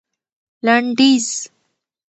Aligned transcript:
لنډيز 0.65 1.27